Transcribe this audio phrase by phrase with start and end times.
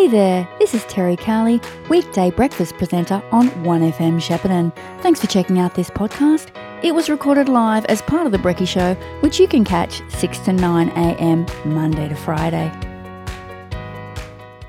[0.00, 4.74] Hey there, this is Terry Carley, weekday breakfast presenter on 1FM Shepparton.
[5.02, 6.48] Thanks for checking out this podcast.
[6.82, 10.38] It was recorded live as part of The Brecky Show, which you can catch 6
[10.38, 11.44] to 9 a.m.
[11.66, 12.72] Monday to Friday.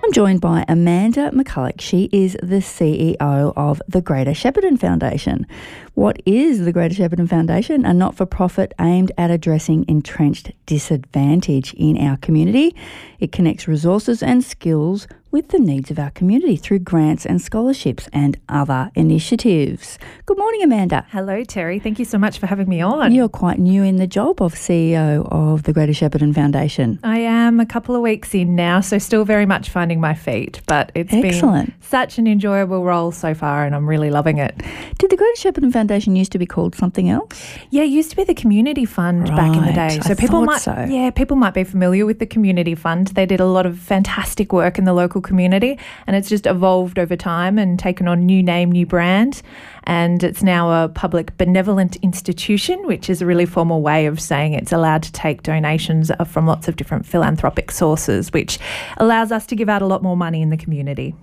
[0.04, 1.80] I'm joined by Amanda McCulloch.
[1.80, 5.48] She is the CEO of the Greater Shepparton Foundation.
[5.94, 7.86] What is the Greater Shepparton Foundation?
[7.86, 12.76] A not for profit aimed at addressing entrenched disadvantage in our community.
[13.22, 18.10] It connects resources and skills with the needs of our community through grants and scholarships
[18.12, 19.98] and other initiatives.
[20.26, 21.06] Good morning, Amanda.
[21.10, 21.80] Hello, Terry.
[21.80, 23.14] Thank you so much for having me on.
[23.14, 27.00] You're quite new in the job of CEO of the Greater Shepparton Foundation.
[27.04, 30.62] I am a couple of weeks in now, so still very much finding my feet,
[30.68, 31.68] but it's Excellent.
[31.70, 34.56] been such an enjoyable role so far and I'm really loving it.
[34.98, 37.58] Did the Greater Shepparton Foundation used to be called something else?
[37.70, 40.00] Yeah, it used to be the community fund back in the Right, day.
[40.04, 40.86] I So people might so.
[40.90, 43.08] yeah, people might be familiar with the community fund.
[43.10, 45.78] They did a lot of fantastic work in the local community
[46.08, 49.42] and it's just evolved over time and taken on new name, new brand.
[49.86, 54.54] And it's now a public benevolent institution, which is a really formal way of saying
[54.54, 58.60] it's allowed to take donations from lots of different philanthropic sources, which
[58.98, 61.16] allows us to give out a lot more money in the community.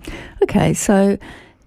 [0.43, 1.17] Okay, so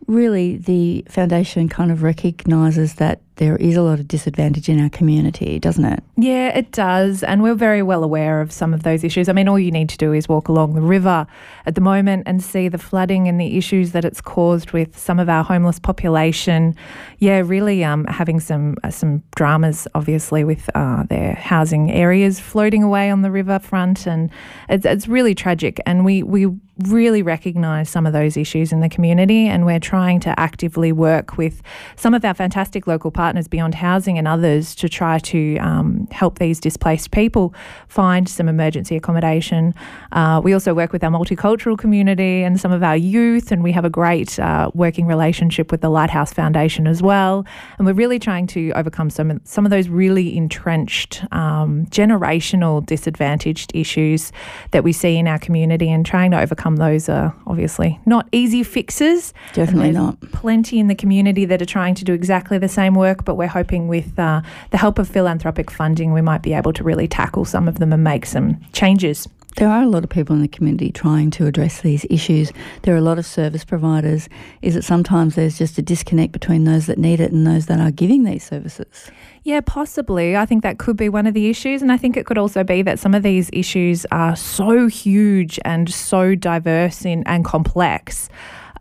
[0.06, 4.90] really the foundation kind of recognises that there is a lot of disadvantage in our
[4.90, 6.02] community, doesn't it?
[6.16, 7.22] Yeah, it does.
[7.22, 9.28] And we're very well aware of some of those issues.
[9.28, 11.26] I mean, all you need to do is walk along the river
[11.64, 15.18] at the moment and see the flooding and the issues that it's caused with some
[15.18, 16.76] of our homeless population.
[17.20, 22.82] Yeah, really um, having some uh, some dramas, obviously, with uh, their housing areas floating
[22.82, 24.06] away on the riverfront.
[24.06, 24.30] And
[24.68, 25.80] it's, it's really tragic.
[25.86, 26.48] And we, we
[26.88, 29.46] really recognise some of those issues in the community.
[29.46, 31.62] And we're trying to actively work with
[31.96, 36.38] some of our fantastic local partners beyond housing and others to try to um, help
[36.38, 37.54] these displaced people
[37.88, 39.74] find some emergency accommodation.
[40.12, 43.72] Uh, we also work with our multicultural community and some of our youth, and we
[43.72, 47.44] have a great uh, working relationship with the Lighthouse Foundation as well.
[47.78, 52.84] And we're really trying to overcome some of, some of those really entrenched um, generational
[52.84, 54.32] disadvantaged issues
[54.70, 58.62] that we see in our community, and trying to overcome those are obviously not easy
[58.62, 59.34] fixes.
[59.52, 60.18] Definitely not.
[60.32, 63.46] Plenty in the community that are trying to do exactly the same work, but we're
[63.46, 67.44] hoping with uh, the help of philanthropic funding, we might be able to really tackle
[67.44, 69.28] some of them and make some changes.
[69.56, 72.52] There are a lot of people in the community trying to address these issues.
[72.82, 74.28] There are a lot of service providers.
[74.62, 77.78] Is it sometimes there's just a disconnect between those that need it and those that
[77.78, 79.10] are giving these services?
[79.42, 80.36] Yeah, possibly.
[80.36, 81.82] I think that could be one of the issues.
[81.82, 85.60] And I think it could also be that some of these issues are so huge
[85.66, 88.30] and so diverse in, and complex.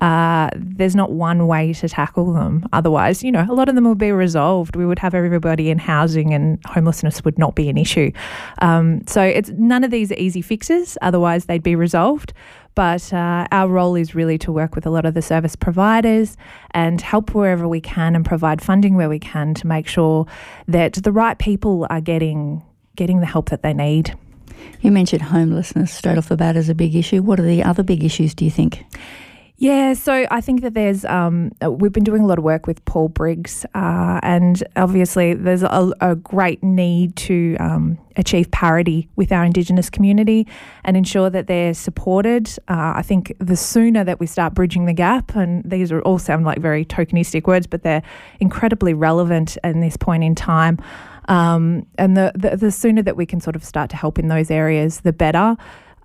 [0.01, 2.67] Uh, there's not one way to tackle them.
[2.73, 4.75] Otherwise, you know, a lot of them would be resolved.
[4.75, 8.11] We would have everybody in housing and homelessness would not be an issue.
[8.63, 10.97] Um, so it's none of these are easy fixes.
[11.03, 12.33] Otherwise, they'd be resolved.
[12.73, 16.35] But uh, our role is really to work with a lot of the service providers
[16.71, 20.25] and help wherever we can and provide funding where we can to make sure
[20.67, 22.63] that the right people are getting
[22.95, 24.17] getting the help that they need.
[24.81, 27.21] You mentioned homelessness straight off the bat as a big issue.
[27.21, 28.83] What are the other big issues, do you think?
[29.61, 32.65] Yeah, so I think that there's um, uh, we've been doing a lot of work
[32.65, 39.07] with Paul Briggs, uh, and obviously there's a, a great need to um, achieve parity
[39.17, 40.47] with our Indigenous community
[40.83, 42.49] and ensure that they're supported.
[42.67, 46.17] Uh, I think the sooner that we start bridging the gap, and these are all
[46.17, 48.01] sound like very tokenistic words, but they're
[48.39, 50.79] incredibly relevant in this point in time.
[51.27, 54.27] Um, and the, the the sooner that we can sort of start to help in
[54.27, 55.55] those areas, the better.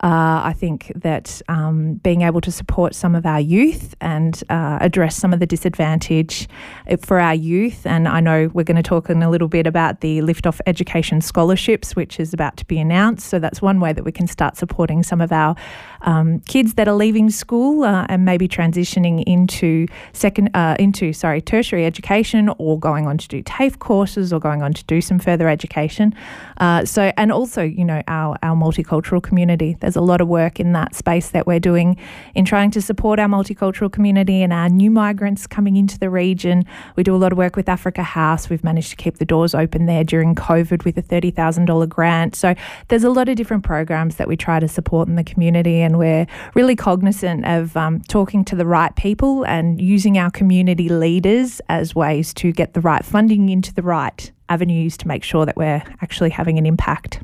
[0.02, 4.76] Uh, I think that um, being able to support some of our youth and uh,
[4.80, 6.48] address some of the disadvantage
[6.90, 9.66] uh, for our youth, and I know we're going to talk in a little bit
[9.66, 13.26] about the Lift Off Education Scholarships, which is about to be announced.
[13.28, 15.56] So that's one way that we can start supporting some of our
[16.02, 21.40] um, kids that are leaving school uh, and maybe transitioning into second uh, into sorry
[21.40, 25.18] tertiary education or going on to do TAFE courses or going on to do some
[25.18, 26.14] further education.
[26.58, 29.76] Uh, so and also you know our our multicultural community.
[29.86, 31.96] There's a lot of work in that space that we're doing
[32.34, 36.64] in trying to support our multicultural community and our new migrants coming into the region.
[36.96, 38.50] We do a lot of work with Africa House.
[38.50, 41.86] We've managed to keep the doors open there during COVID with a thirty thousand dollar
[41.86, 42.34] grant.
[42.34, 42.56] So
[42.88, 46.00] there's a lot of different programs that we try to support in the community, and
[46.00, 51.60] we're really cognizant of um, talking to the right people and using our community leaders
[51.68, 55.56] as ways to get the right funding into the right avenues to make sure that
[55.56, 57.20] we're actually having an impact.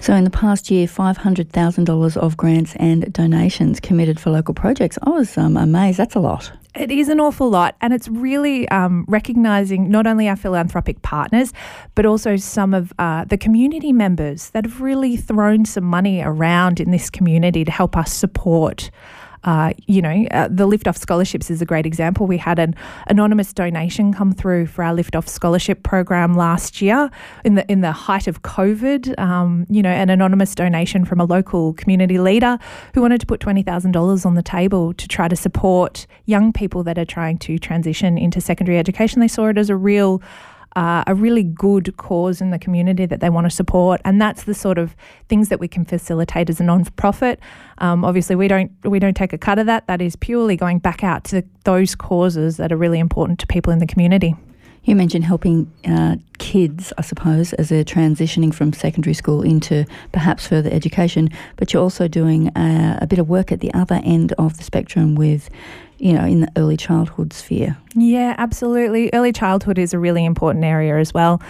[0.00, 4.98] So, in the past year, $500,000 of grants and donations committed for local projects.
[5.02, 5.98] I was um, amazed.
[5.98, 6.52] That's a lot.
[6.74, 11.52] It is an awful lot, and it's really um, recognising not only our philanthropic partners,
[11.94, 16.78] but also some of uh, the community members that have really thrown some money around
[16.78, 18.90] in this community to help us support
[19.46, 22.26] uh, you know, uh, the Lift Off Scholarships is a great example.
[22.26, 22.74] We had an
[23.06, 27.10] anonymous donation come through for our Lift Off Scholarship program last year
[27.44, 29.18] in the in the height of COVID.
[29.18, 32.58] Um, you know, an anonymous donation from a local community leader
[32.92, 36.52] who wanted to put twenty thousand dollars on the table to try to support young
[36.52, 39.20] people that are trying to transition into secondary education.
[39.20, 40.20] They saw it as a real
[40.76, 44.44] uh, a really good cause in the community that they want to support, and that's
[44.44, 44.94] the sort of
[45.28, 47.40] things that we can facilitate as a non-profit.
[47.78, 49.86] Um, obviously, we don't we don't take a cut of that.
[49.86, 53.72] That is purely going back out to those causes that are really important to people
[53.72, 54.36] in the community.
[54.84, 60.46] You mentioned helping uh, kids, I suppose, as they're transitioning from secondary school into perhaps
[60.46, 64.32] further education, but you're also doing uh, a bit of work at the other end
[64.34, 65.50] of the spectrum with
[65.98, 67.76] you know, in the early childhood sphere.
[67.96, 69.08] Yeah, absolutely.
[69.14, 71.40] Early childhood is a really important area as well.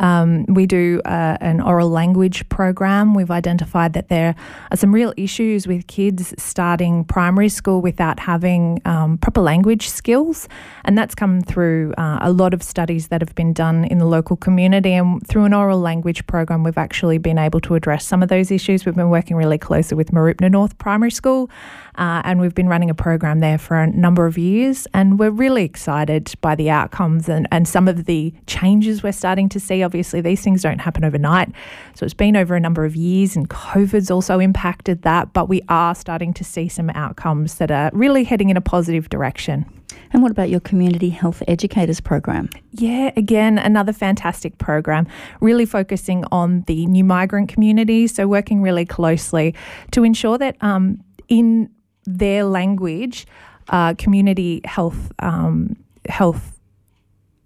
[0.00, 3.12] Um, we do uh, an oral language program.
[3.12, 4.34] We've identified that there
[4.70, 10.48] are some real issues with kids starting primary school without having um, proper language skills.
[10.84, 14.06] And that's come through uh, a lot of studies that have been done in the
[14.06, 14.92] local community.
[14.94, 18.50] And through an oral language program, we've actually been able to address some of those
[18.50, 18.86] issues.
[18.86, 21.50] We've been working really closely with Mooroopna North Primary School.
[21.96, 24.86] Uh, and we've been running a program there for a number of years.
[24.94, 25.89] And we're really excited
[26.40, 30.42] by the outcomes and, and some of the changes we're starting to see obviously these
[30.42, 31.50] things don't happen overnight.
[31.94, 35.32] So it's been over a number of years, and COVID's also impacted that.
[35.32, 39.08] But we are starting to see some outcomes that are really heading in a positive
[39.08, 39.66] direction.
[40.12, 42.48] And what about your community health educators program?
[42.72, 45.06] Yeah, again, another fantastic program,
[45.40, 48.06] really focusing on the new migrant community.
[48.06, 49.54] So, working really closely
[49.92, 51.70] to ensure that um, in
[52.06, 53.26] their language,
[53.70, 55.76] uh, community health um,
[56.08, 56.60] health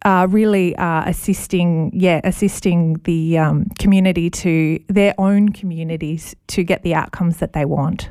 [0.05, 6.83] uh, really uh, assisting, yeah, assisting the um, community to their own communities to get
[6.83, 8.09] the outcomes that they want.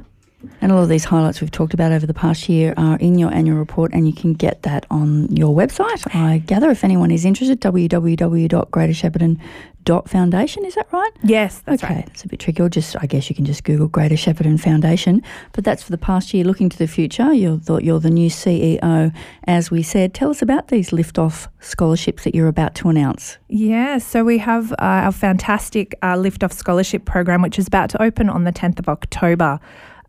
[0.61, 3.17] And a lot of these highlights we've talked about over the past year are in
[3.19, 6.03] your annual report, and you can get that on your website.
[6.15, 9.39] I gather if anyone is interested, www.greatershepparton
[9.83, 11.11] dot foundation is that right?
[11.23, 12.05] Yes that's okay right.
[12.05, 12.61] that's a bit tricky.
[12.61, 15.21] Or just i guess you can just google greater shepparton foundation.
[15.51, 17.33] But that's for the past year looking to the future.
[17.33, 19.13] You're the, you're the new ceo
[19.45, 23.37] as we said tell us about these lift off scholarships that you're about to announce.
[23.49, 27.89] Yeah so we have uh, our fantastic uh, lift off scholarship program which is about
[27.91, 29.59] to open on the 10th of october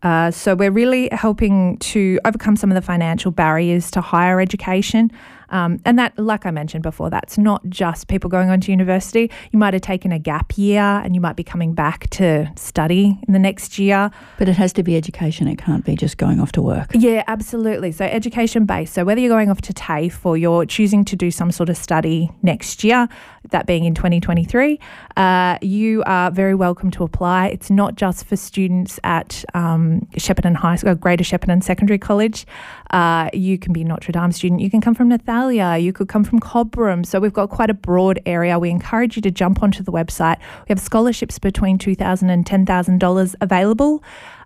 [0.05, 5.11] uh, so we're really helping to overcome some of the financial barriers to higher education.
[5.55, 9.31] Um, and that, like I mentioned before, that's not just people going on to university.
[9.53, 13.17] You might have taken a gap year and you might be coming back to study
[13.25, 14.11] in the next year.
[14.37, 15.47] But it has to be education.
[15.47, 16.91] It can't be just going off to work.
[16.93, 17.93] Yeah, absolutely.
[17.93, 18.93] So education based.
[18.93, 21.77] So whether you're going off to TAFE or you're choosing to do some sort of
[21.77, 23.07] study next year,
[23.51, 24.77] that being in 2023,
[25.15, 27.47] uh, you are very welcome to apply.
[27.47, 32.45] It's not just for students at um, Shepparton High School, Greater Shepparton Secondary College.
[32.95, 34.61] Uh, you can be Notre Dame student.
[34.61, 35.83] You can come from Nathalia.
[35.83, 37.05] You could come from Cobram.
[37.05, 38.57] So we've got quite a broad area.
[38.57, 40.37] We encourage you to jump onto the website.
[40.39, 44.01] We have scholarships between $2,000 and $10,000 available.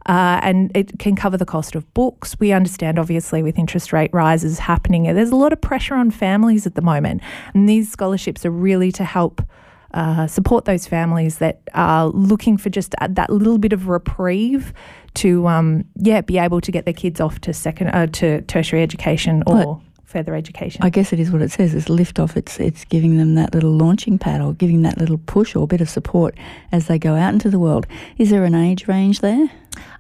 [0.07, 2.35] Uh, and it can cover the cost of books.
[2.39, 6.65] We understand, obviously, with interest rate rises happening, there's a lot of pressure on families
[6.65, 7.21] at the moment.
[7.53, 9.43] And these scholarships are really to help
[9.94, 14.73] uh, support those families that are looking for just that little bit of reprieve
[15.16, 18.83] to, um, yeah, be able to get their kids off to second uh, to tertiary
[18.83, 19.81] education or.
[20.06, 20.81] Further education.
[20.83, 21.75] I guess it is what it says.
[21.75, 22.35] It's lift off.
[22.35, 25.81] It's it's giving them that little launching pad or giving that little push or bit
[25.81, 26.35] of support
[26.71, 27.85] as they go out into the world.
[28.18, 29.52] Is there an age range there?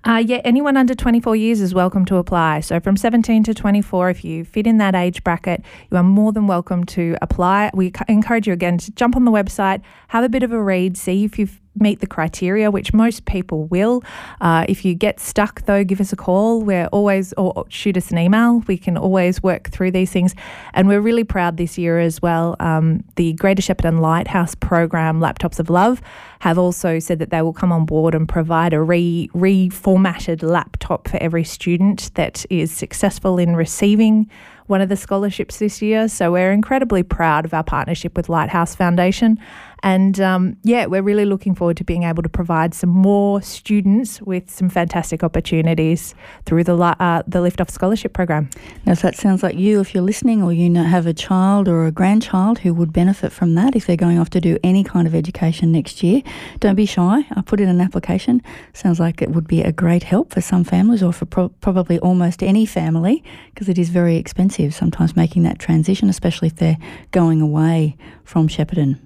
[0.09, 2.61] Uh, yeah, anyone under 24 years is welcome to apply.
[2.61, 6.31] So from 17 to 24, if you fit in that age bracket, you are more
[6.31, 7.69] than welcome to apply.
[7.75, 10.97] We encourage you again to jump on the website, have a bit of a read,
[10.97, 14.03] see if you've meet the criteria, which most people will.
[14.41, 16.61] Uh, if you get stuck, though, give us a call.
[16.61, 18.63] We're always, or shoot us an email.
[18.67, 20.35] We can always work through these things.
[20.73, 22.55] And we're really proud this year as well.
[22.59, 26.01] Um, the Greater Shepparton Lighthouse program, Laptops of Love,
[26.39, 31.07] have also said that they will come on board and provide a re reformatted laptop
[31.07, 34.29] for every student that is successful in receiving
[34.69, 36.07] one of the scholarships this year.
[36.07, 39.39] So we're incredibly proud of our partnership with Lighthouse Foundation.
[39.83, 44.21] And um, yeah, we're really looking forward to being able to provide some more students
[44.21, 48.49] with some fantastic opportunities through the uh, the Lift Off Scholarship Program.
[48.85, 51.85] Now, if that sounds like you, if you're listening, or you have a child or
[51.85, 55.07] a grandchild who would benefit from that, if they're going off to do any kind
[55.07, 56.21] of education next year,
[56.59, 57.25] don't be shy.
[57.35, 58.41] I put in an application.
[58.73, 61.99] Sounds like it would be a great help for some families, or for pro- probably
[61.99, 66.77] almost any family, because it is very expensive sometimes making that transition, especially if they're
[67.11, 68.99] going away from Shepparton.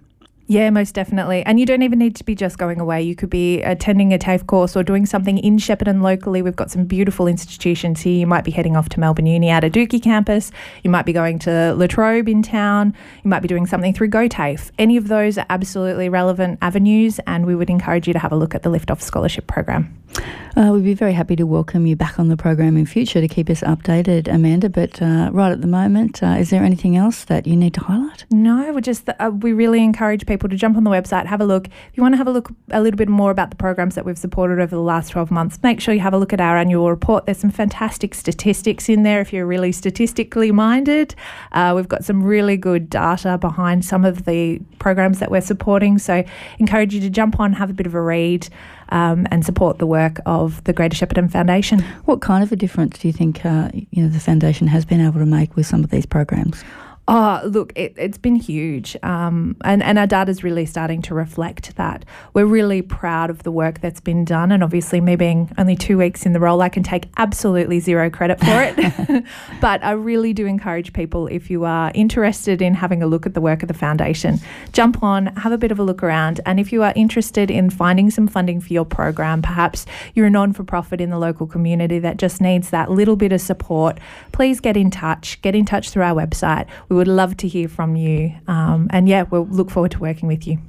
[0.54, 1.42] Yeah, most definitely.
[1.48, 3.02] And you don't even need to be just going away.
[3.02, 6.44] You could be attending a TAFE course or doing something in Shepparton locally.
[6.44, 8.20] We've got some beautiful institutions here.
[8.20, 10.52] You might be heading off to Melbourne Uni at a Dookie campus.
[10.84, 12.94] You might be going to La Trobe in town.
[13.24, 14.70] You might be doing something through GoTAFE.
[14.78, 18.38] Any of those are absolutely relevant avenues, and we would encourage you to have a
[18.38, 19.98] look at the Lift Off Scholarship Program.
[20.56, 23.28] Uh, we'd be very happy to welcome you back on the program in future to
[23.28, 24.70] keep us updated, Amanda.
[24.70, 27.82] But uh, right at the moment, uh, is there anything else that you need to
[27.82, 28.26] highlight?
[28.30, 31.46] No, we just uh, we really encourage people to jump on the website, have a
[31.46, 31.68] look.
[31.68, 34.06] If you want to have a look a little bit more about the programs that
[34.06, 36.58] we've supported over the last 12 months, make sure you have a look at our
[36.58, 37.26] annual report.
[37.26, 41.16] There's some fantastic statistics in there if you're really statistically minded.
[41.52, 45.98] Uh, we've got some really good data behind some of the programs that we're supporting.
[45.98, 46.24] So,
[46.60, 48.48] encourage you to jump on, have a bit of a read
[48.90, 51.80] um, and support the work of the Greater Shepparton Foundation.
[52.06, 55.02] What kind of a difference do you think uh, you know the foundation has been
[55.02, 56.64] able to make with some of these programs?
[57.06, 58.96] Oh, look, it, has been huge.
[59.04, 62.06] Um, and, and our data is really starting to reflect that.
[62.34, 64.54] We're really proud of the work that's been done.
[64.54, 68.10] And obviously, me being only two weeks in the role, I can take absolutely zero
[68.10, 69.26] credit for it.
[69.62, 73.34] but I really do encourage people, if you are interested in having a look at
[73.34, 74.40] the work of the foundation,
[74.72, 76.40] jump on, have a bit of a look around.
[76.46, 80.30] And if you are interested in finding some funding for your program, perhaps you're a
[80.30, 84.00] non for profit in the local community that just needs that little bit of support,
[84.32, 85.42] please get in touch.
[85.42, 88.34] Get in touch through our website we would love to hear from you.
[88.48, 90.60] Um, and yeah, we'll look forward to working with you.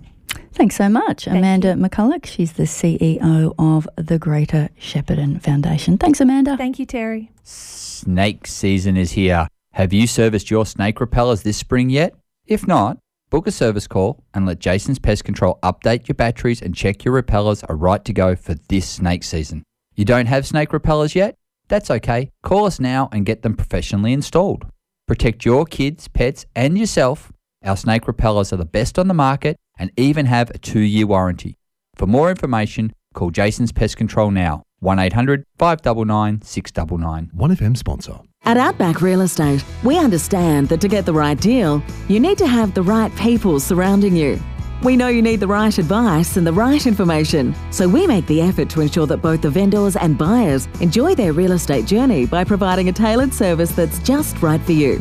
[0.53, 1.75] Thanks so much, Thank Amanda you.
[1.75, 2.27] McCulloch.
[2.27, 5.99] She's the CEO of the Greater Shepparton Foundation.
[5.99, 6.57] Thanks, Amanda.
[6.57, 7.33] Thank you, Terry.
[7.43, 9.49] Snake season is here.
[9.73, 12.15] Have you serviced your snake repellers this spring yet?
[12.47, 12.99] If not,
[13.31, 17.15] book a service call and let Jason's Pest Control update your batteries and check your
[17.15, 19.65] repellers are right to go for this snake season.
[19.97, 21.35] You don't have snake repellers yet?
[21.67, 22.31] That's okay.
[22.43, 24.67] Call us now and get them professionally installed.
[25.07, 27.31] Protect your kids, pets, and yourself.
[27.63, 31.07] Our snake repellers are the best on the market and even have a two year
[31.07, 31.59] warranty.
[31.95, 34.63] For more information, call Jason's Pest Control now.
[34.81, 37.31] 1 800 599 699.
[37.37, 38.21] 1FM sponsor.
[38.45, 42.47] At Outback Real Estate, we understand that to get the right deal, you need to
[42.47, 44.39] have the right people surrounding you.
[44.85, 48.43] We know you need the right advice and the right information, so we make the
[48.43, 52.45] effort to ensure that both the vendors and buyers enjoy their real estate journey by
[52.45, 55.01] providing a tailored service that's just right for you.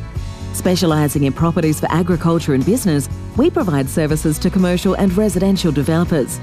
[0.54, 6.38] Specialising in properties for agriculture and business, we provide services to commercial and residential developers.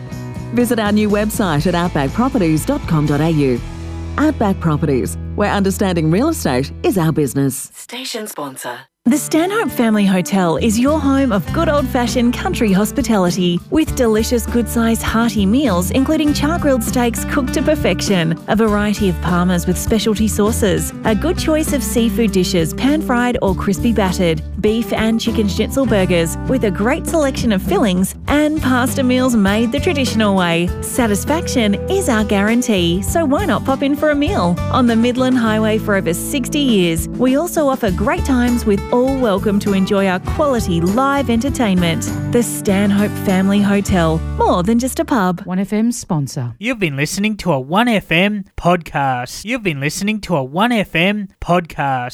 [0.52, 4.22] Visit our new website at outbackproperties.com.au.
[4.22, 7.70] Outback Properties, where understanding real estate is our business.
[7.72, 8.89] Station sponsor.
[9.10, 14.46] The Stanhope Family Hotel is your home of good old fashioned country hospitality with delicious,
[14.46, 19.66] good sized hearty meals, including char grilled steaks cooked to perfection, a variety of parmas
[19.66, 24.92] with specialty sauces, a good choice of seafood dishes, pan fried or crispy battered, beef
[24.92, 29.80] and chicken schnitzel burgers with a great selection of fillings, and pasta meals made the
[29.80, 30.68] traditional way.
[30.82, 34.54] Satisfaction is our guarantee, so why not pop in for a meal?
[34.70, 38.99] On the Midland Highway for over 60 years, we also offer great times with all
[39.04, 42.02] welcome to enjoy our quality live entertainment.
[42.32, 45.44] The Stanhope Family Hotel, more than just a pub.
[45.44, 46.54] 1FM sponsor.
[46.58, 49.44] You've been listening to a 1FM podcast.
[49.44, 52.12] You've been listening to a 1FM podcast.